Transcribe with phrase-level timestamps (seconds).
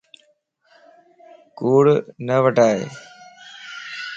[1.57, 1.83] ڪوڙ
[2.27, 2.81] نه وڊائي